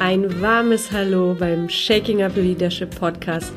[0.00, 3.52] ein warmes Hallo beim Shaking Up Leadership Podcast,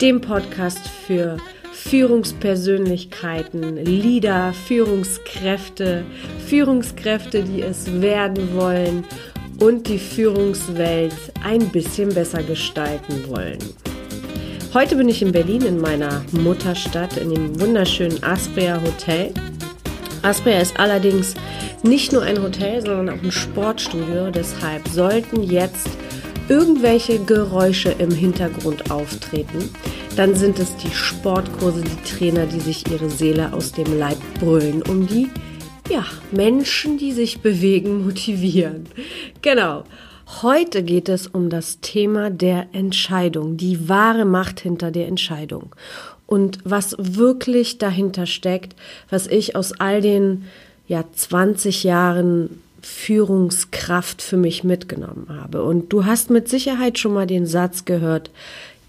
[0.00, 1.36] dem Podcast für
[1.72, 6.04] Führungspersönlichkeiten, Leader, Führungskräfte,
[6.46, 9.04] Führungskräfte, die es werden wollen
[9.60, 13.60] und die Führungswelt ein bisschen besser gestalten wollen.
[14.74, 19.32] Heute bin ich in Berlin in meiner Mutterstadt in dem wunderschönen Aspria Hotel.
[20.24, 21.34] Aspria ist allerdings
[21.82, 24.30] nicht nur ein Hotel, sondern auch ein Sportstudio.
[24.30, 25.90] Deshalb sollten jetzt
[26.48, 29.68] irgendwelche Geräusche im Hintergrund auftreten,
[30.16, 34.82] dann sind es die Sportkurse, die Trainer, die sich ihre Seele aus dem Leib brüllen,
[34.82, 35.28] um die
[35.90, 38.88] ja, Menschen, die sich bewegen, motivieren.
[39.42, 39.84] Genau.
[40.40, 45.74] Heute geht es um das Thema der Entscheidung, die wahre Macht hinter der Entscheidung
[46.26, 48.74] und was wirklich dahinter steckt,
[49.10, 50.44] was ich aus all den
[50.86, 55.62] ja 20 Jahren Führungskraft für mich mitgenommen habe.
[55.62, 58.30] Und du hast mit Sicherheit schon mal den Satz gehört,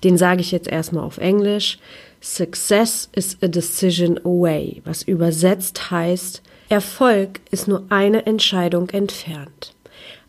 [0.04, 1.80] den sage ich jetzt erstmal auf Englisch.
[2.22, 9.75] Success is a decision away, was übersetzt heißt, Erfolg ist nur eine Entscheidung entfernt.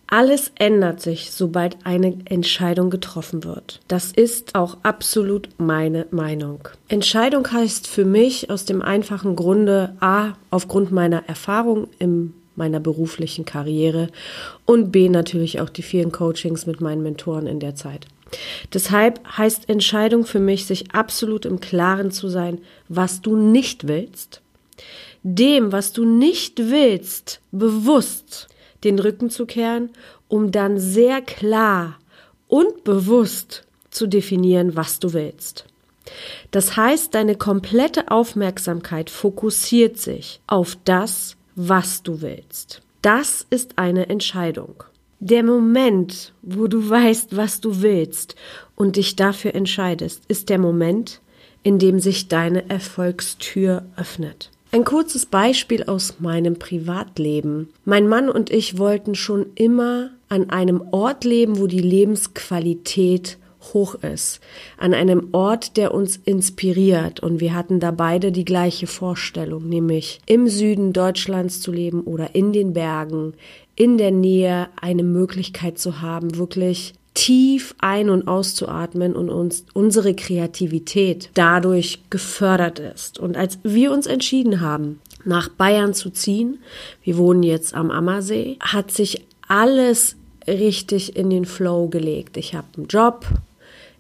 [0.08, 3.80] Alles ändert sich, sobald eine Entscheidung getroffen wird.
[3.88, 6.68] Das ist auch absolut meine Meinung.
[6.88, 13.44] Entscheidung heißt für mich aus dem einfachen Grunde A, aufgrund meiner Erfahrung in meiner beruflichen
[13.44, 14.08] Karriere
[14.64, 18.06] und B, natürlich auch die vielen Coachings mit meinen Mentoren in der Zeit.
[18.72, 24.40] Deshalb heißt Entscheidung für mich, sich absolut im Klaren zu sein, was du nicht willst,
[25.22, 28.48] dem, was du nicht willst, bewusst
[28.87, 29.91] den Rücken zu kehren,
[30.29, 31.98] um dann sehr klar
[32.48, 35.67] und bewusst zu definieren, was du willst.
[36.53, 42.81] Das heißt, deine komplette Aufmerksamkeit fokussiert sich auf das, was du willst.
[43.03, 44.84] Das ist eine Entscheidung.
[45.19, 48.36] Der Moment, wo du weißt, was du willst
[48.77, 51.20] und dich dafür entscheidest, ist der Moment,
[51.63, 54.51] in dem sich deine Erfolgstür öffnet.
[54.72, 57.68] Ein kurzes Beispiel aus meinem Privatleben.
[57.84, 63.38] Mein Mann und ich wollten schon immer an einem Ort leben, wo die Lebensqualität
[63.72, 64.40] hoch ist,
[64.77, 67.20] an einem Ort, der uns inspiriert.
[67.20, 72.34] Und wir hatten da beide die gleiche Vorstellung, nämlich im Süden Deutschlands zu leben oder
[72.34, 73.34] in den Bergen,
[73.77, 80.14] in der Nähe eine Möglichkeit zu haben, wirklich tief ein- und auszuatmen und uns unsere
[80.14, 83.18] Kreativität dadurch gefördert ist.
[83.18, 86.58] Und als wir uns entschieden haben, nach Bayern zu ziehen,
[87.02, 90.16] wir wohnen jetzt am Ammersee, hat sich alles
[90.46, 92.36] richtig in den Flow gelegt.
[92.36, 93.27] Ich habe einen Job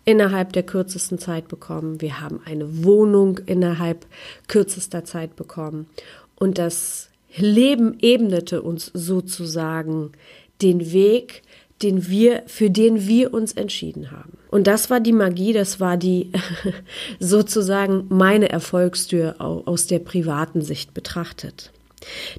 [0.04, 2.02] innerhalb der kürzesten Zeit bekommen.
[2.02, 4.06] Wir haben eine Wohnung innerhalb
[4.46, 5.86] kürzester Zeit bekommen.
[6.36, 10.12] Und das Leben ebnete uns sozusagen
[10.60, 11.42] den Weg,
[11.82, 14.38] den wir, für den wir uns entschieden haben.
[14.50, 16.32] Und das war die Magie, das war die
[17.20, 21.72] sozusagen meine Erfolgstür aus der privaten Sicht betrachtet.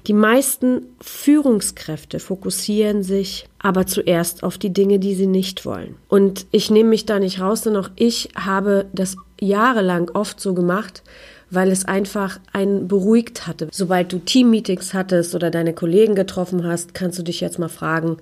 [0.06, 5.96] Die meisten Führungskräfte fokussieren sich aber zuerst auf die Dinge, die sie nicht wollen.
[6.08, 10.54] Und ich nehme mich da nicht raus, denn auch ich habe das jahrelang oft so
[10.54, 11.02] gemacht,
[11.50, 13.68] weil es einfach einen beruhigt hatte.
[13.72, 18.18] Sobald du Teammeetings hattest oder deine Kollegen getroffen hast, kannst du dich jetzt mal fragen,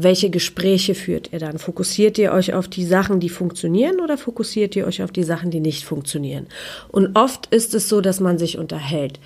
[0.00, 1.58] welche Gespräche führt ihr dann?
[1.58, 5.50] Fokussiert ihr euch auf die Sachen, die funktionieren oder fokussiert ihr euch auf die Sachen,
[5.50, 6.46] die nicht funktionieren?
[6.86, 9.18] Und oft ist es so, dass man sich unterhält.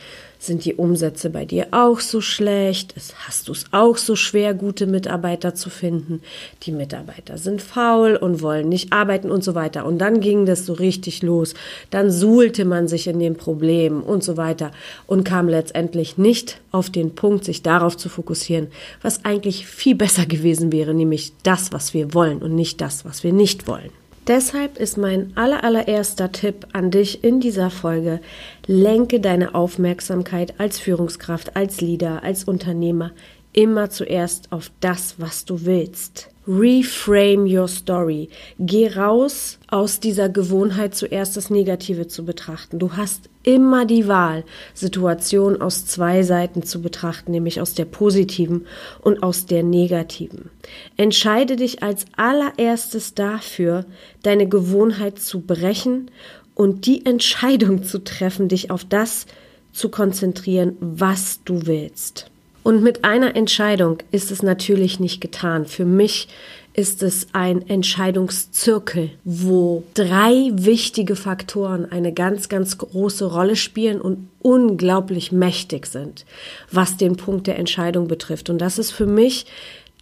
[0.42, 2.96] Sind die Umsätze bei dir auch so schlecht?
[3.28, 6.20] Hast du es auch so schwer, gute Mitarbeiter zu finden?
[6.64, 9.86] Die Mitarbeiter sind faul und wollen nicht arbeiten und so weiter.
[9.86, 11.54] Und dann ging das so richtig los.
[11.90, 14.72] Dann suhlte man sich in den Problemen und so weiter
[15.06, 18.66] und kam letztendlich nicht auf den Punkt, sich darauf zu fokussieren,
[19.00, 23.22] was eigentlich viel besser gewesen wäre, nämlich das, was wir wollen und nicht das, was
[23.22, 23.90] wir nicht wollen.
[24.28, 28.20] Deshalb ist mein allerallererster Tipp an dich in dieser Folge,
[28.66, 33.10] lenke deine Aufmerksamkeit als Führungskraft, als Leader, als Unternehmer
[33.52, 36.28] immer zuerst auf das, was du willst.
[36.46, 38.28] Reframe your story.
[38.58, 42.80] Geh raus aus dieser Gewohnheit, zuerst das Negative zu betrachten.
[42.80, 44.44] Du hast immer die Wahl,
[44.74, 48.66] Situationen aus zwei Seiten zu betrachten, nämlich aus der positiven
[49.02, 50.50] und aus der negativen.
[50.96, 53.84] Entscheide dich als allererstes dafür,
[54.24, 56.10] deine Gewohnheit zu brechen
[56.56, 59.26] und die Entscheidung zu treffen, dich auf das
[59.72, 62.31] zu konzentrieren, was du willst.
[62.62, 65.66] Und mit einer Entscheidung ist es natürlich nicht getan.
[65.66, 66.28] Für mich
[66.74, 74.28] ist es ein Entscheidungszirkel, wo drei wichtige Faktoren eine ganz, ganz große Rolle spielen und
[74.40, 76.24] unglaublich mächtig sind,
[76.70, 78.48] was den Punkt der Entscheidung betrifft.
[78.48, 79.46] Und das ist für mich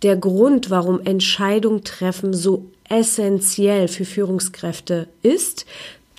[0.02, 5.66] der Grund, warum Entscheidung treffen so essentiell für Führungskräfte ist,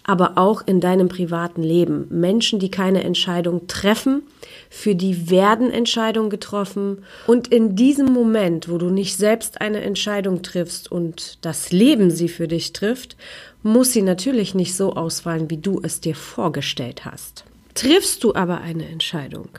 [0.04, 2.08] aber auch in deinem privaten Leben.
[2.10, 4.24] Menschen, die keine Entscheidung treffen,
[4.74, 7.04] für die werden Entscheidungen getroffen.
[7.28, 12.30] Und in diesem Moment, wo du nicht selbst eine Entscheidung triffst und das Leben sie
[12.30, 13.18] für dich trifft,
[13.64, 17.44] muss sie natürlich nicht so ausfallen, wie du es dir vorgestellt hast.
[17.76, 19.50] Triffst du aber eine Entscheidung,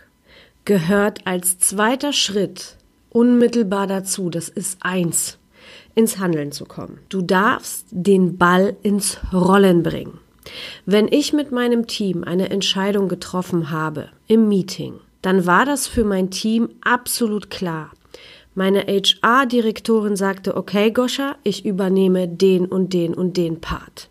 [0.65, 2.79] gehört als zweiter Schritt
[3.11, 5.37] unmittelbar dazu, das ist eins,
[5.95, 7.01] ins Handeln zu kommen.
[7.11, 10.22] Du darfst den Ball ins Rollen bringen.
[10.87, 16.05] Wenn ich mit meinem Team eine Entscheidung getroffen habe im Meeting, dann war das für
[16.05, 17.93] mein Team absolut klar.
[18.55, 24.09] Meine HR-Direktorin sagte, okay, Goscha, ich übernehme den und den und den Part.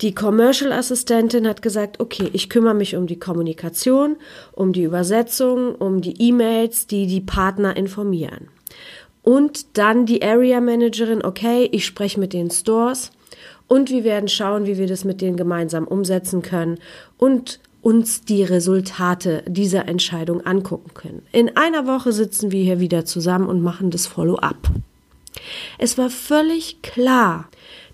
[0.00, 4.16] Die Commercial-Assistentin hat gesagt, okay, ich kümmere mich um die Kommunikation,
[4.52, 8.48] um die Übersetzung, um die E-Mails, die die Partner informieren.
[9.22, 13.10] Und dann die Area Managerin, okay, ich spreche mit den Stores
[13.68, 16.78] und wir werden schauen, wie wir das mit denen gemeinsam umsetzen können
[17.18, 21.22] und uns die Resultate dieser Entscheidung angucken können.
[21.32, 24.70] In einer Woche sitzen wir hier wieder zusammen und machen das Follow-up.
[25.78, 27.48] Es war völlig klar,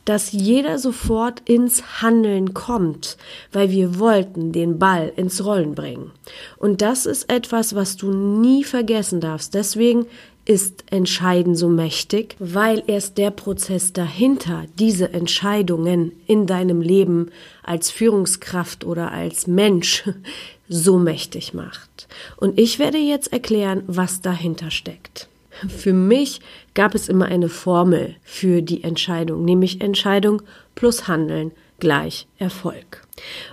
[0.04, 3.16] dass jeder sofort ins Handeln kommt,
[3.52, 6.10] weil wir wollten den Ball ins Rollen bringen.
[6.56, 9.54] Und das ist etwas, was du nie vergessen darfst.
[9.54, 10.06] Deswegen
[10.50, 17.30] ist Entscheiden so mächtig, weil erst der Prozess dahinter diese Entscheidungen in deinem Leben
[17.62, 20.02] als Führungskraft oder als Mensch
[20.68, 22.08] so mächtig macht.
[22.36, 25.28] Und ich werde jetzt erklären, was dahinter steckt.
[25.68, 26.40] Für mich
[26.74, 30.42] gab es immer eine Formel für die Entscheidung, nämlich Entscheidung
[30.74, 33.06] plus Handeln gleich Erfolg.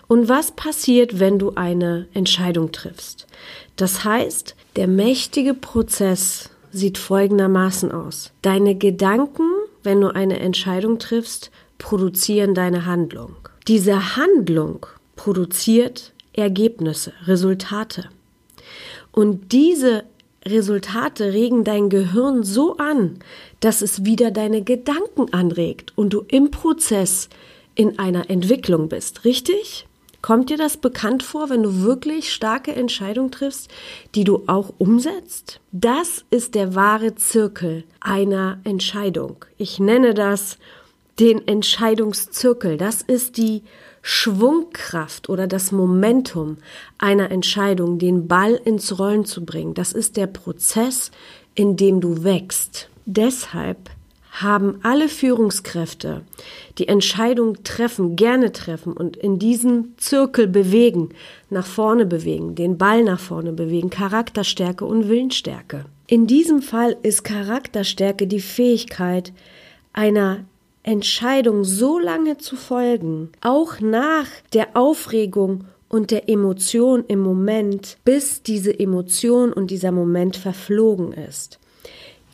[0.08, 3.28] Und was passiert, wenn du eine Entscheidung triffst?
[3.76, 8.32] Das heißt, der mächtige Prozess sieht folgendermaßen aus.
[8.42, 9.50] Deine Gedanken,
[9.84, 13.36] wenn du eine Entscheidung triffst, produzieren deine Handlung.
[13.68, 14.86] Diese Handlung
[15.16, 18.10] produziert Ergebnisse, Resultate.
[19.12, 20.04] Und diese
[20.46, 23.20] Resultate regen dein Gehirn so an,
[23.60, 27.30] dass es wieder deine Gedanken anregt und du im Prozess
[27.76, 29.88] in einer Entwicklung bist, richtig?
[30.22, 33.70] Kommt dir das bekannt vor, wenn du wirklich starke Entscheidungen triffst,
[34.16, 35.60] die du auch umsetzt?
[35.72, 39.46] Das ist der wahre Zirkel einer Entscheidung.
[39.58, 40.58] Ich nenne das
[41.20, 42.78] den Entscheidungszirkel.
[42.78, 43.64] Das ist die
[44.02, 46.58] Schwungkraft oder das Momentum
[46.98, 49.74] einer Entscheidung, den Ball ins Rollen zu bringen.
[49.74, 51.12] Das ist der Prozess,
[51.56, 52.90] in dem du wächst.
[53.06, 53.90] Deshalb
[54.42, 56.22] haben alle Führungskräfte,
[56.78, 61.10] die Entscheidung treffen, gerne treffen und in diesem Zirkel bewegen,
[61.50, 65.86] nach vorne bewegen, den Ball nach vorne bewegen, Charakterstärke und Willensstärke.
[66.08, 69.34] In diesem Fall ist Charakterstärke die Fähigkeit,
[69.94, 70.46] einer
[70.84, 78.44] Entscheidung so lange zu folgen, auch nach der Aufregung und der Emotion im Moment, bis
[78.44, 81.60] diese Emotion und dieser Moment verflogen ist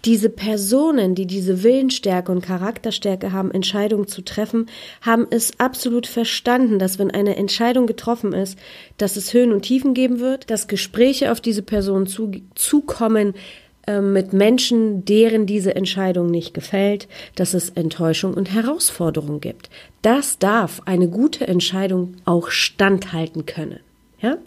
[0.06, 4.68] diese Personen, die diese Willensstärke und Charakterstärke haben, Entscheidungen zu treffen,
[5.02, 8.58] haben es absolut verstanden, dass wenn eine Entscheidung getroffen ist,
[8.98, 13.34] dass es Höhen und Tiefen geben wird, dass Gespräche auf diese Person zu, zukommen
[13.88, 19.70] äh, mit Menschen, deren diese Entscheidung nicht gefällt, dass es Enttäuschung und Herausforderung gibt.
[20.02, 23.80] Das darf eine gute Entscheidung auch standhalten können.
[24.22, 24.38] Ja?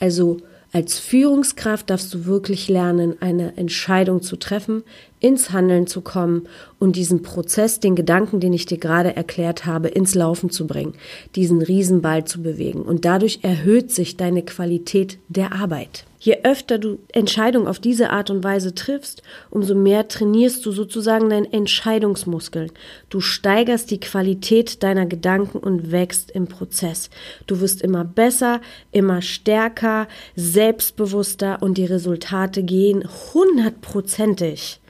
[0.00, 0.38] Also
[0.72, 4.82] als Führungskraft darfst du wirklich lernen, eine Entscheidung zu treffen,
[5.20, 6.48] ins Handeln zu kommen
[6.78, 10.94] und diesen Prozess, den Gedanken, den ich dir gerade erklärt habe, ins Laufen zu bringen,
[11.34, 12.82] diesen Riesenball zu bewegen.
[12.82, 16.04] Und dadurch erhöht sich deine Qualität der Arbeit.
[16.20, 21.30] Je öfter du Entscheidungen auf diese Art und Weise triffst, umso mehr trainierst du sozusagen
[21.30, 22.72] deinen Entscheidungsmuskeln.
[23.08, 27.10] Du steigerst die Qualität deiner Gedanken und wächst im Prozess.
[27.46, 28.60] Du wirst immer besser,
[28.90, 34.80] immer stärker, selbstbewusster und die Resultate gehen hundertprozentig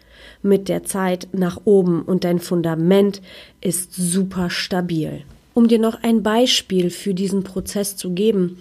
[0.42, 3.20] mit der Zeit nach oben und dein Fundament
[3.60, 5.22] ist super stabil.
[5.54, 8.58] Um dir noch ein Beispiel für diesen Prozess zu geben,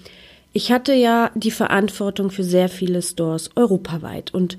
[0.53, 4.57] ich hatte ja die Verantwortung für sehr viele Stores europaweit und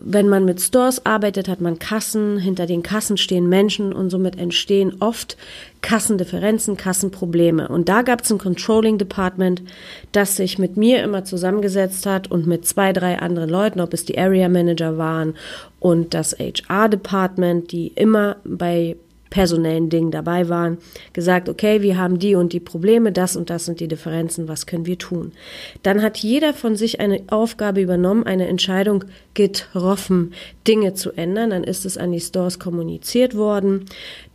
[0.00, 4.38] wenn man mit Stores arbeitet, hat man Kassen, hinter den Kassen stehen Menschen und somit
[4.38, 5.36] entstehen oft
[5.82, 7.68] Kassendifferenzen, Kassenprobleme.
[7.68, 9.62] Und da gab es ein Controlling Department,
[10.12, 14.04] das sich mit mir immer zusammengesetzt hat und mit zwei, drei anderen Leuten, ob es
[14.04, 15.34] die Area Manager waren
[15.80, 18.96] und das HR Department, die immer bei
[19.32, 20.76] personellen Dingen dabei waren,
[21.14, 24.66] gesagt, okay, wir haben die und die Probleme, das und das sind die Differenzen, was
[24.66, 25.32] können wir tun?
[25.82, 30.34] Dann hat jeder von sich eine Aufgabe übernommen, eine Entscheidung getroffen,
[30.68, 31.50] Dinge zu ändern.
[31.50, 33.86] Dann ist es an die Stores kommuniziert worden.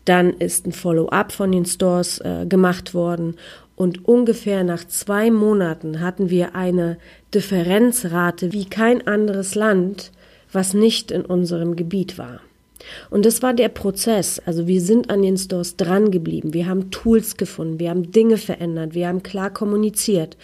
[0.06, 3.36] Dann ist ein Follow-up von den Stores äh, gemacht worden
[3.75, 6.98] und ungefähr nach zwei Monaten hatten wir eine
[7.36, 10.12] Differenzrate wie kein anderes Land,
[10.51, 12.39] was nicht in unserem Gebiet war.
[13.10, 14.42] Und das war der Prozess.
[14.46, 16.54] Also wir sind an den Stores dran geblieben.
[16.54, 17.80] Wir haben Tools gefunden.
[17.80, 18.94] Wir haben Dinge verändert.
[18.94, 20.38] Wir haben klar kommuniziert.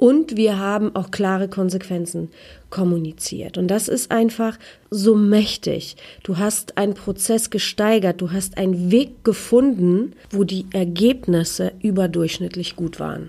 [0.00, 2.30] Und wir haben auch klare Konsequenzen
[2.70, 3.58] kommuniziert.
[3.58, 4.58] Und das ist einfach
[4.88, 5.96] so mächtig.
[6.22, 12.98] Du hast einen Prozess gesteigert, du hast einen Weg gefunden, wo die Ergebnisse überdurchschnittlich gut
[12.98, 13.28] waren.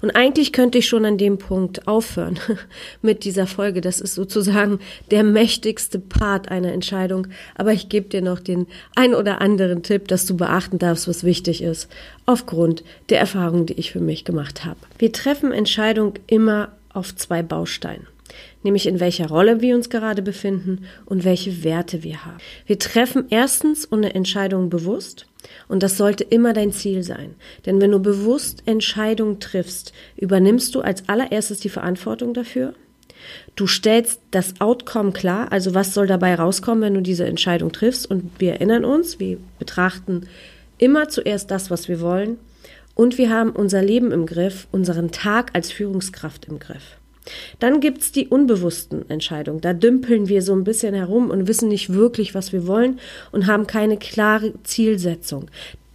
[0.00, 2.38] Und eigentlich könnte ich schon an dem Punkt aufhören
[3.02, 3.80] mit dieser Folge.
[3.80, 4.78] Das ist sozusagen
[5.10, 7.28] der mächtigste Part einer Entscheidung.
[7.54, 11.24] Aber ich gebe dir noch den ein oder anderen Tipp, dass du beachten darfst, was
[11.24, 11.88] wichtig ist,
[12.26, 14.78] aufgrund der Erfahrungen, die ich für mich gemacht habe.
[14.98, 18.11] Wir treffen Entscheidungen immer auf zwei Bausteinen
[18.62, 22.38] nämlich in welcher Rolle wir uns gerade befinden und welche Werte wir haben.
[22.66, 25.26] Wir treffen erstens eine Entscheidung bewusst
[25.68, 27.34] und das sollte immer dein Ziel sein.
[27.66, 32.74] Denn wenn du bewusst Entscheidungen triffst, übernimmst du als allererstes die Verantwortung dafür.
[33.54, 38.10] Du stellst das Outcome klar, also was soll dabei rauskommen, wenn du diese Entscheidung triffst.
[38.10, 40.28] Und wir erinnern uns, wir betrachten
[40.78, 42.38] immer zuerst das, was wir wollen.
[42.94, 46.98] Und wir haben unser Leben im Griff, unseren Tag als Führungskraft im Griff.
[47.58, 49.60] Dann gibt's die unbewussten Entscheidungen.
[49.60, 52.98] Da dümpeln wir so ein bisschen herum und wissen nicht wirklich, was wir wollen
[53.30, 55.46] und haben keine klare Zielsetzung.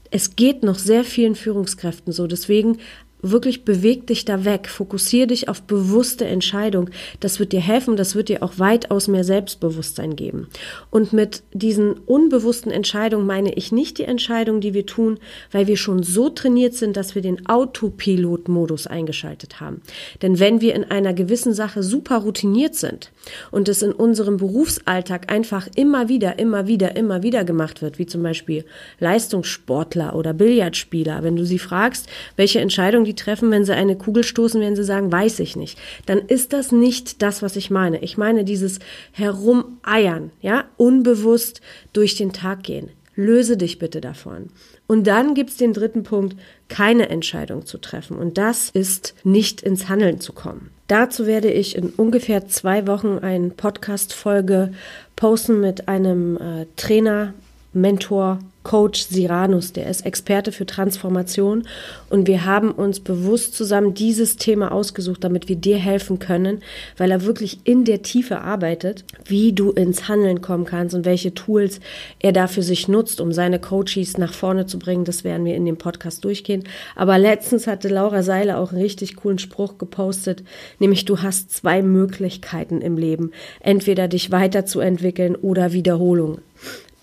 [0.09, 2.27] Es geht noch sehr vielen Führungskräften so.
[2.27, 2.77] Deswegen
[3.21, 6.89] wirklich beweg dich da weg, fokussiere dich auf bewusste Entscheidung.
[7.19, 10.47] Das wird dir helfen, das wird dir auch weitaus mehr Selbstbewusstsein geben.
[10.91, 15.19] Und mit diesen unbewussten Entscheidungen meine ich nicht die Entscheidung, die wir tun,
[15.51, 19.81] weil wir schon so trainiert sind, dass wir den Autopilot-Modus eingeschaltet haben.
[20.21, 23.11] Denn wenn wir in einer gewissen Sache super routiniert sind
[23.51, 28.05] und es in unserem Berufsalltag einfach immer wieder, immer wieder, immer wieder gemacht wird, wie
[28.05, 28.63] zum Beispiel
[28.99, 34.23] Leistungssportler oder Billardspieler, wenn du sie fragst, welche Entscheidung die treffen, wenn sie eine Kugel
[34.23, 35.77] stoßen, werden sie sagen, weiß ich nicht.
[36.05, 38.01] Dann ist das nicht das, was ich meine.
[38.01, 38.79] Ich meine dieses
[39.11, 41.61] Herumeiern, ja, unbewusst
[41.93, 42.89] durch den Tag gehen.
[43.15, 44.49] Löse dich bitte davon.
[44.85, 46.37] Und dann gibt's den dritten Punkt,
[46.69, 48.15] keine Entscheidung zu treffen.
[48.15, 50.69] Und das ist nicht ins Handeln zu kommen.
[50.87, 54.71] Dazu werde ich in ungefähr zwei Wochen eine Podcast-Folge
[55.15, 57.33] posten mit einem äh, Trainer,
[57.73, 61.63] Mentor, Coach Siranus, der ist Experte für Transformation
[62.09, 66.59] und wir haben uns bewusst zusammen dieses Thema ausgesucht, damit wir dir helfen können,
[66.97, 71.33] weil er wirklich in der Tiefe arbeitet, wie du ins Handeln kommen kannst und welche
[71.33, 71.79] Tools
[72.19, 75.05] er dafür sich nutzt, um seine Coaches nach vorne zu bringen.
[75.05, 76.65] Das werden wir in dem Podcast durchgehen.
[76.93, 80.43] Aber letztens hatte Laura Seiler auch einen richtig coolen Spruch gepostet,
[80.79, 83.31] nämlich du hast zwei Möglichkeiten im Leben,
[83.61, 86.39] entweder dich weiterzuentwickeln oder Wiederholung.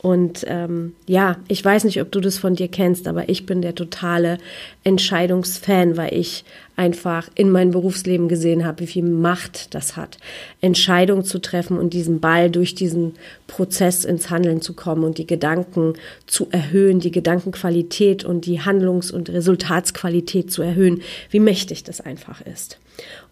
[0.04, 3.62] Und ähm, ja, ich weiß nicht, ob du das von dir kennst, aber ich bin
[3.62, 4.36] der totale
[4.82, 6.44] Entscheidungsfan, weil ich
[6.76, 10.18] einfach in meinem Berufsleben gesehen habe, wie viel Macht das hat,
[10.60, 13.14] Entscheidungen zu treffen und diesen Ball durch diesen
[13.46, 15.94] Prozess ins Handeln zu kommen und die Gedanken
[16.26, 22.42] zu erhöhen, die Gedankenqualität und die Handlungs- und Resultatsqualität zu erhöhen, wie mächtig das einfach
[22.42, 22.78] ist.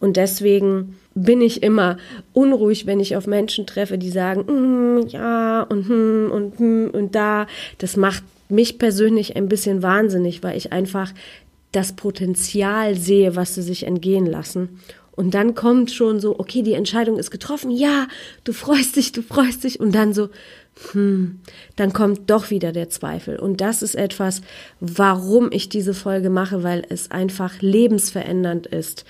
[0.00, 1.98] Und deswegen bin ich immer
[2.32, 7.14] unruhig, wenn ich auf Menschen treffe, die sagen, mm, ja und hm, und hm, und
[7.14, 7.46] da.
[7.78, 11.12] Das macht mich persönlich ein bisschen wahnsinnig, weil ich einfach
[11.72, 14.80] das Potenzial sehe, was sie sich entgehen lassen.
[15.22, 18.08] Und dann kommt schon so, okay, die Entscheidung ist getroffen, ja,
[18.42, 19.78] du freust dich, du freust dich.
[19.78, 20.30] Und dann so,
[20.90, 21.38] hm,
[21.76, 23.38] dann kommt doch wieder der Zweifel.
[23.38, 24.42] Und das ist etwas,
[24.80, 29.04] warum ich diese Folge mache, weil es einfach lebensverändernd ist,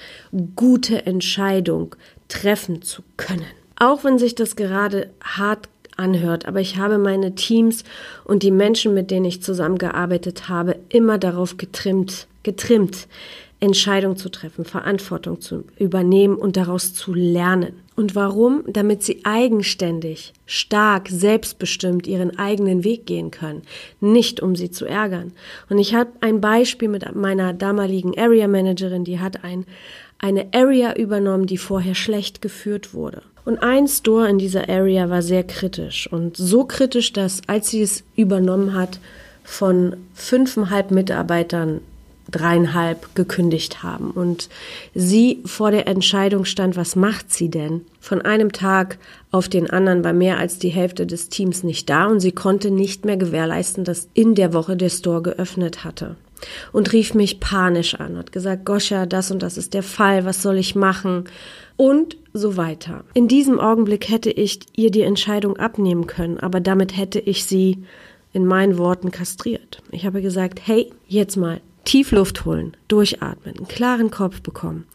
[0.55, 1.97] gute Entscheidung
[2.29, 3.47] treffen zu können.
[3.77, 7.85] Auch wenn sich das gerade hart anhört, aber ich habe meine Teams
[8.25, 13.09] und die Menschen, mit denen ich zusammengearbeitet habe, immer darauf getrimmt, getrimmt,
[13.63, 17.75] Entscheidungen zu treffen, Verantwortung zu übernehmen und daraus zu lernen.
[17.95, 18.65] Und warum?
[18.67, 23.63] Damit sie eigenständig, stark, selbstbestimmt ihren eigenen Weg gehen können,
[24.01, 25.33] nicht um sie zu ärgern.
[25.71, 29.65] Und ich habe ein Beispiel mit meiner damaligen Area Managerin, die hat ein,
[30.19, 33.23] eine Area übernommen, die vorher schlecht geführt wurde.
[33.45, 37.83] Und ein Store in dieser Area war sehr kritisch und so kritisch, dass als sie
[37.83, 38.99] es übernommen hat,
[39.45, 41.81] von fünfeinhalb Mitarbeitern
[42.31, 44.49] dreieinhalb gekündigt haben und
[44.95, 47.83] sie vor der Entscheidung stand, was macht sie denn?
[48.01, 48.99] Von einem Tag
[49.31, 52.71] auf den anderen war mehr als die Hälfte des Teams nicht da und sie konnte
[52.71, 56.17] nicht mehr gewährleisten, dass in der Woche der Store geöffnet hatte
[56.73, 60.43] und rief mich panisch an, hat gesagt, Goscha, das und das ist der Fall, was
[60.43, 61.25] soll ich machen?
[61.77, 63.05] Und so weiter.
[63.15, 67.85] In diesem Augenblick hätte ich ihr die Entscheidung abnehmen können, aber damit hätte ich sie
[68.33, 69.83] in meinen Worten kastriert.
[69.91, 74.87] Ich habe gesagt, hey, jetzt mal tief Luft holen, durchatmen, einen klaren Kopf bekommen.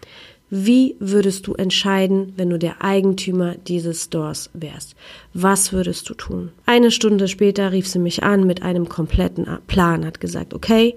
[0.50, 4.96] Wie würdest du entscheiden, wenn du der Eigentümer dieses Stores wärst?
[5.34, 6.52] Was würdest du tun?
[6.66, 10.96] Eine Stunde später rief sie mich an mit einem kompletten Plan, hat gesagt, okay,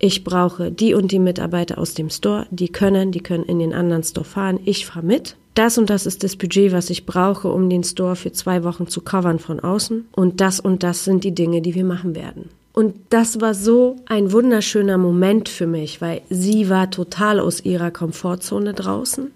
[0.00, 3.72] ich brauche die und die Mitarbeiter aus dem Store, die können, die können in den
[3.72, 5.36] anderen Store fahren, ich fahre mit.
[5.54, 8.86] Das und das ist das Budget, was ich brauche, um den Store für zwei Wochen
[8.86, 10.06] zu covern von außen.
[10.12, 12.50] Und das und das sind die Dinge, die wir machen werden.
[12.78, 17.90] Und das war so ein wunderschöner Moment für mich, weil sie war total aus ihrer
[17.90, 19.32] Komfortzone draußen,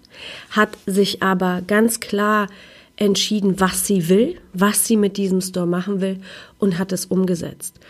[0.51, 2.47] hat sich aber ganz klar
[2.95, 6.21] entschieden, was sie will, was sie mit diesem Store machen will
[6.57, 7.81] und hat es umgesetzt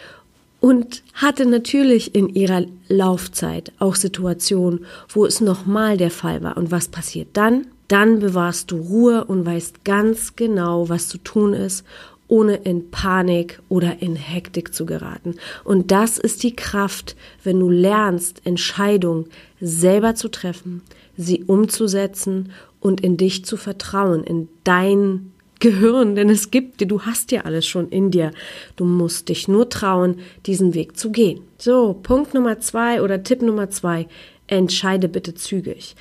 [0.59, 6.57] und hatte natürlich in ihrer Laufzeit auch Situationen, wo es nochmal der Fall war.
[6.57, 7.67] Und was passiert dann?
[7.89, 11.85] Dann bewahrst du Ruhe und weißt ganz genau, was zu tun ist,
[12.33, 15.35] ohne in Panik oder in Hektik zu geraten.
[15.63, 19.27] Und das ist die Kraft, wenn du lernst, Entscheidungen
[19.61, 20.81] selber zu treffen,
[21.15, 27.03] sie umzusetzen und in dich zu vertrauen, in dein Gehirn, denn es gibt dir, du
[27.03, 28.31] hast ja alles schon in dir.
[28.77, 31.41] Du musst dich nur trauen, diesen Weg zu gehen.
[31.59, 34.07] So, Punkt Nummer zwei oder Tipp Nummer zwei,
[34.47, 35.95] entscheide bitte zügig.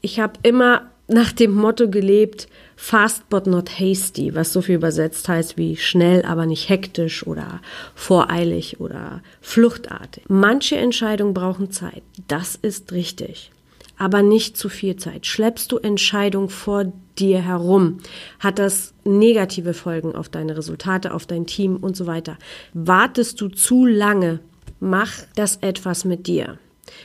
[0.00, 5.28] Ich habe immer nach dem Motto gelebt, fast but not hasty, was so viel übersetzt
[5.28, 7.60] heißt wie schnell, aber nicht hektisch oder
[7.94, 10.24] voreilig oder fluchtartig.
[10.28, 12.02] Manche Entscheidungen brauchen Zeit.
[12.28, 13.50] Das ist richtig
[13.98, 15.26] aber nicht zu viel Zeit.
[15.26, 17.98] Schleppst du Entscheidungen vor dir herum,
[18.38, 22.36] hat das negative Folgen auf deine Resultate, auf dein Team und so weiter.
[22.74, 24.40] Wartest du zu lange,
[24.80, 26.58] mach das etwas mit dir.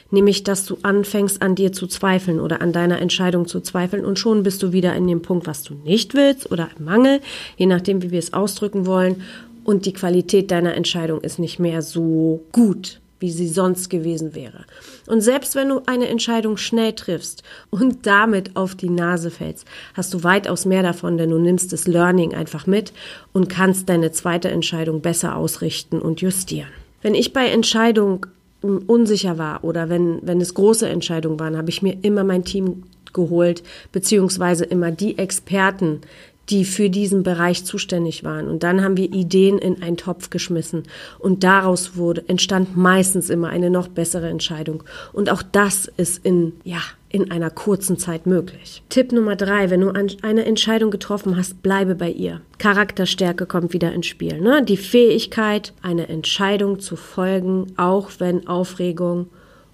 [0.09, 4.19] Nämlich, dass du anfängst an dir zu zweifeln oder an deiner Entscheidung zu zweifeln und
[4.19, 7.21] schon bist du wieder in dem Punkt, was du nicht willst oder im Mangel,
[7.57, 9.24] je nachdem, wie wir es ausdrücken wollen.
[9.63, 14.65] Und die Qualität deiner Entscheidung ist nicht mehr so gut wie sie sonst gewesen wäre.
[15.07, 20.13] Und selbst wenn du eine Entscheidung schnell triffst und damit auf die Nase fällst, hast
[20.13, 22.91] du weitaus mehr davon, denn du nimmst das Learning einfach mit
[23.31, 26.70] und kannst deine zweite Entscheidung besser ausrichten und justieren.
[27.01, 28.25] Wenn ich bei Entscheidung
[28.61, 32.83] unsicher war oder wenn, wenn es große Entscheidungen waren, habe ich mir immer mein Team
[33.13, 36.01] geholt, beziehungsweise immer die Experten,
[36.50, 38.47] die für diesen Bereich zuständig waren.
[38.47, 40.83] Und dann haben wir Ideen in einen Topf geschmissen.
[41.19, 44.83] Und daraus wurde, entstand meistens immer eine noch bessere Entscheidung.
[45.13, 48.83] Und auch das ist in, ja, in einer kurzen Zeit möglich.
[48.89, 52.41] Tipp Nummer drei, wenn du eine Entscheidung getroffen hast, bleibe bei ihr.
[52.57, 54.39] Charakterstärke kommt wieder ins Spiel.
[54.39, 54.63] Ne?
[54.63, 59.27] Die Fähigkeit, eine Entscheidung zu folgen, auch wenn Aufregung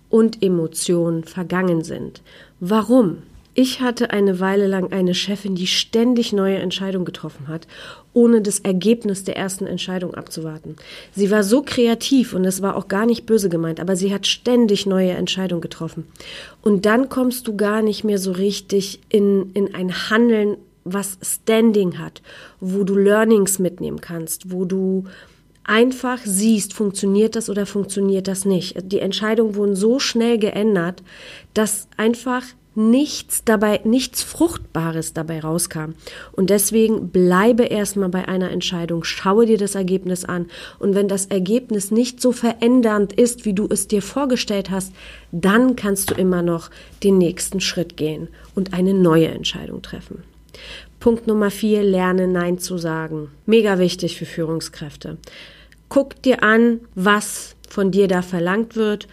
[0.09, 2.21] und Emotionen vergangen sind.
[2.59, 3.17] Warum?
[3.59, 7.65] Ich hatte eine Weile lang eine Chefin, die ständig neue Entscheidungen getroffen hat,
[8.13, 10.75] ohne das Ergebnis der ersten Entscheidung abzuwarten.
[11.15, 14.27] Sie war so kreativ und es war auch gar nicht böse gemeint, aber sie hat
[14.27, 16.05] ständig neue Entscheidungen getroffen.
[16.61, 21.97] Und dann kommst du gar nicht mehr so richtig in, in ein Handeln, was Standing
[21.97, 22.21] hat,
[22.59, 25.05] wo du Learnings mitnehmen kannst, wo du
[25.63, 28.75] einfach siehst, funktioniert das oder funktioniert das nicht.
[28.91, 31.01] Die Entscheidungen wurden so schnell geändert,
[31.55, 32.43] dass einfach
[32.77, 35.95] nichts dabei, nichts Fruchtbares dabei rauskam.
[36.31, 40.45] Und deswegen bleibe erstmal bei einer Entscheidung, schaue dir das Ergebnis an.
[40.79, 44.93] Und wenn das Ergebnis nicht so verändernd ist, wie du es dir vorgestellt hast,
[45.31, 46.69] dann kannst du immer noch
[47.03, 50.23] den nächsten Schritt gehen und eine neue Entscheidung treffen.
[50.99, 53.29] Punkt Nummer vier, lerne Nein zu sagen.
[53.45, 55.17] Mega wichtig für Führungskräfte.
[55.89, 59.07] Guck dir an, was von dir da verlangt wird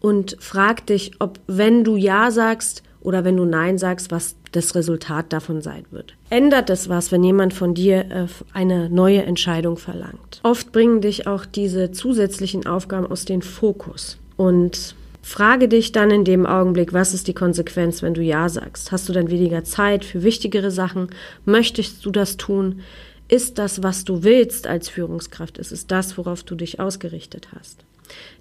[0.00, 4.74] und frag dich, ob wenn du Ja sagst, oder wenn du Nein sagst, was das
[4.74, 6.14] Resultat davon sein wird.
[6.28, 10.40] Ändert es was, wenn jemand von dir äh, eine neue Entscheidung verlangt?
[10.42, 16.24] Oft bringen dich auch diese zusätzlichen Aufgaben aus dem Fokus und Frage dich dann in
[16.24, 18.90] dem Augenblick, was ist die Konsequenz, wenn du Ja sagst?
[18.90, 21.10] Hast du dann weniger Zeit für wichtigere Sachen?
[21.44, 22.80] Möchtest du das tun?
[23.28, 25.58] Ist das, was du willst als Führungskraft?
[25.58, 27.84] Ist es das, worauf du dich ausgerichtet hast?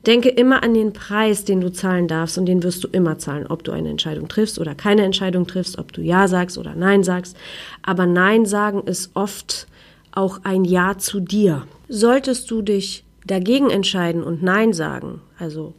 [0.05, 3.47] Denke immer an den Preis, den du zahlen darfst und den wirst du immer zahlen,
[3.47, 7.03] ob du eine Entscheidung triffst oder keine Entscheidung triffst, ob du Ja sagst oder Nein
[7.03, 7.35] sagst.
[7.81, 9.67] Aber Nein sagen ist oft
[10.11, 11.67] auch ein Ja zu dir.
[11.89, 15.73] Solltest du dich dagegen entscheiden und Nein sagen, also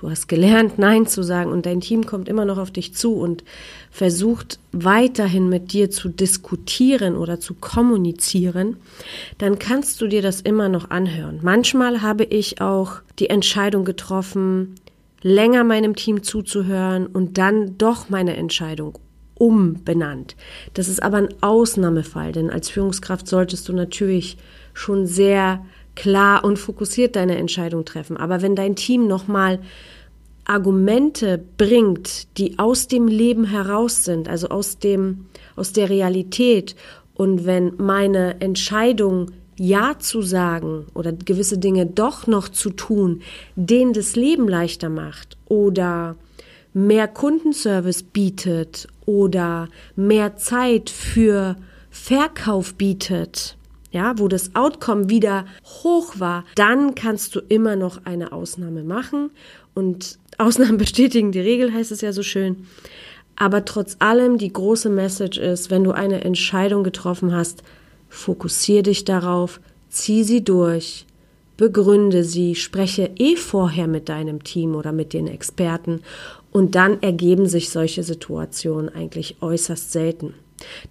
[0.00, 3.16] Du hast gelernt, Nein zu sagen und dein Team kommt immer noch auf dich zu
[3.16, 3.44] und
[3.90, 8.78] versucht weiterhin mit dir zu diskutieren oder zu kommunizieren,
[9.36, 11.40] dann kannst du dir das immer noch anhören.
[11.42, 14.76] Manchmal habe ich auch die Entscheidung getroffen,
[15.20, 18.98] länger meinem Team zuzuhören und dann doch meine Entscheidung
[19.34, 20.34] umbenannt.
[20.72, 24.38] Das ist aber ein Ausnahmefall, denn als Führungskraft solltest du natürlich
[24.72, 25.62] schon sehr
[25.94, 28.16] klar und fokussiert deine Entscheidung treffen.
[28.16, 29.60] Aber wenn dein Team nochmal
[30.44, 35.26] Argumente bringt, die aus dem Leben heraus sind, also aus dem,
[35.56, 36.74] aus der Realität,
[37.14, 43.20] und wenn meine Entscheidung ja zu sagen oder gewisse Dinge doch noch zu tun,
[43.56, 46.16] denen das Leben leichter macht oder
[46.72, 51.56] mehr Kundenservice bietet oder mehr Zeit für
[51.90, 53.58] Verkauf bietet,
[53.90, 55.46] ja, wo das Outcome wieder
[55.82, 59.30] hoch war, dann kannst du immer noch eine Ausnahme machen
[59.74, 62.66] und Ausnahmen bestätigen die Regel, heißt es ja so schön.
[63.36, 67.62] Aber trotz allem, die große Message ist, wenn du eine Entscheidung getroffen hast,
[68.08, 71.06] fokussier dich darauf, zieh sie durch,
[71.56, 76.00] begründe sie, spreche eh vorher mit deinem Team oder mit den Experten
[76.52, 80.34] und dann ergeben sich solche Situationen eigentlich äußerst selten.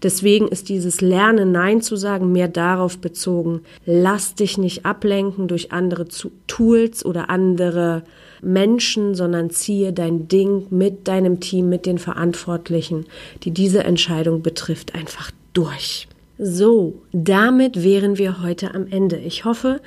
[0.03, 5.71] Deswegen ist dieses Lernen Nein zu sagen mehr darauf bezogen, lass dich nicht ablenken durch
[5.71, 6.07] andere
[6.47, 8.03] Tools oder andere
[8.41, 13.05] Menschen, sondern ziehe dein Ding mit deinem Team, mit den Verantwortlichen,
[13.43, 16.07] die diese Entscheidung betrifft, einfach durch.
[16.41, 19.17] So, damit wären wir heute am Ende.
[19.17, 19.81] Ich hoffe,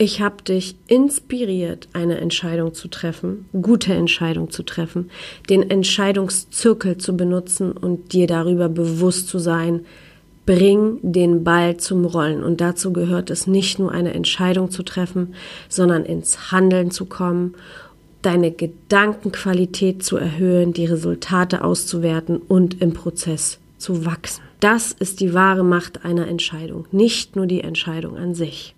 [0.00, 5.10] ich habe dich inspiriert, eine Entscheidung zu treffen, gute Entscheidung zu treffen,
[5.50, 9.84] den Entscheidungszirkel zu benutzen und dir darüber bewusst zu sein,
[10.46, 12.42] bring den Ball zum Rollen.
[12.42, 15.34] Und dazu gehört es nicht nur eine Entscheidung zu treffen,
[15.68, 17.54] sondern ins Handeln zu kommen,
[18.22, 24.40] deine Gedankenqualität zu erhöhen, die Resultate auszuwerten und im Prozess zu wachsen.
[24.60, 28.74] Das ist die wahre Macht einer Entscheidung, nicht nur die Entscheidung an sich.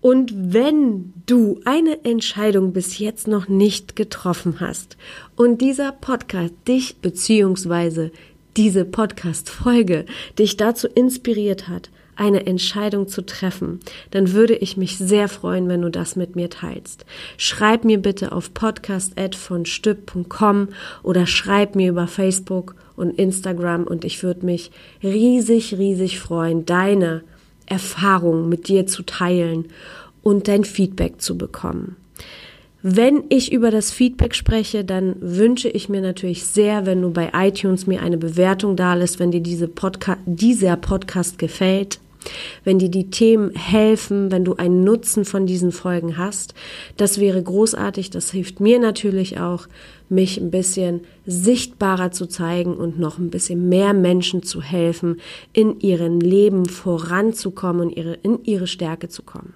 [0.00, 4.96] Und wenn du eine Entscheidung bis jetzt noch nicht getroffen hast
[5.34, 8.12] und dieser Podcast dich beziehungsweise
[8.56, 10.04] diese Podcast-Folge
[10.38, 13.80] dich dazu inspiriert hat, eine Entscheidung zu treffen,
[14.10, 17.06] dann würde ich mich sehr freuen, wenn du das mit mir teilst.
[17.36, 20.68] Schreib mir bitte auf podcast.vonstück.com
[21.04, 27.22] oder schreib mir über Facebook und Instagram und ich würde mich riesig, riesig freuen, deine
[27.70, 29.66] Erfahrungen mit dir zu teilen
[30.22, 31.96] und dein Feedback zu bekommen.
[32.82, 37.30] Wenn ich über das Feedback spreche, dann wünsche ich mir natürlich sehr, wenn du bei
[37.34, 41.98] iTunes mir eine Bewertung da lässt, wenn dir diese Podca dieser Podcast gefällt
[42.64, 46.54] wenn dir die Themen helfen, wenn du einen Nutzen von diesen Folgen hast.
[46.96, 48.10] Das wäre großartig.
[48.10, 49.66] Das hilft mir natürlich auch,
[50.10, 55.20] mich ein bisschen sichtbarer zu zeigen und noch ein bisschen mehr Menschen zu helfen,
[55.52, 59.54] in ihrem Leben voranzukommen und ihre, in ihre Stärke zu kommen.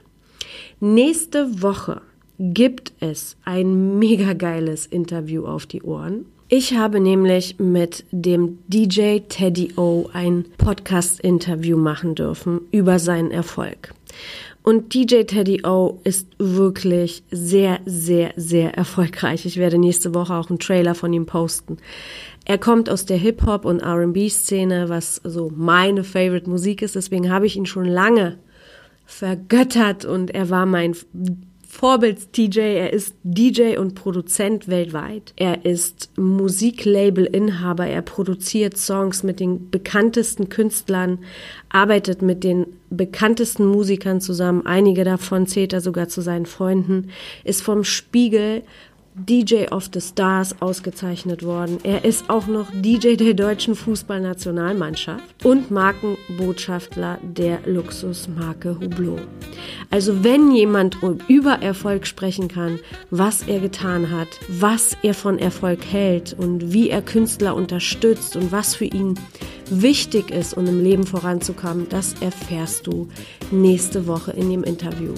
[0.81, 2.01] Nächste Woche
[2.38, 6.27] gibt es ein mega geiles Interview auf die Ohren.
[6.49, 13.95] Ich habe nämlich mit dem DJ Teddy O ein Podcast-Interview machen dürfen über seinen Erfolg.
[14.62, 19.44] Und DJ Teddy O ist wirklich sehr, sehr, sehr erfolgreich.
[19.44, 21.79] Ich werde nächste Woche auch einen Trailer von ihm posten.
[22.44, 26.94] Er kommt aus der Hip-Hop- und RB-Szene, was so meine Favorite Musik ist.
[26.94, 28.38] Deswegen habe ich ihn schon lange
[29.05, 30.94] vergöttert und er war mein
[31.83, 35.33] Vorbilds-TJ, er ist DJ und Produzent weltweit.
[35.35, 41.18] Er ist Musiklabel-Inhaber, er produziert Songs mit den bekanntesten Künstlern,
[41.71, 47.09] arbeitet mit den bekanntesten Musikern zusammen, einige davon zählt er sogar zu seinen Freunden,
[47.42, 48.62] ist vom Spiegel
[49.14, 51.79] DJ of the Stars ausgezeichnet worden.
[51.83, 59.20] Er ist auch noch DJ der deutschen Fußballnationalmannschaft und Markenbotschafter der Luxusmarke Hublot.
[59.90, 60.96] Also wenn jemand
[61.29, 62.79] über Erfolg sprechen kann,
[63.11, 68.51] was er getan hat, was er von Erfolg hält und wie er Künstler unterstützt und
[68.51, 69.20] was für ihn
[69.68, 73.09] wichtig ist, um im Leben voranzukommen, das erfährst du
[73.51, 75.12] nächste Woche in dem Interview.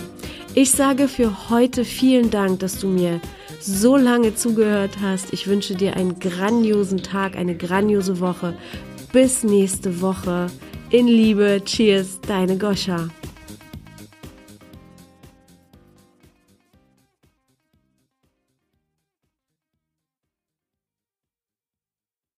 [0.57, 3.21] Ich sage für heute vielen Dank, dass du mir
[3.65, 5.33] so lange zugehört hast.
[5.33, 8.55] Ich wünsche dir einen grandiosen Tag, eine grandiose Woche.
[9.13, 10.49] Bis nächste Woche.
[10.91, 11.63] In Liebe.
[11.65, 13.09] Cheers, deine Goscha.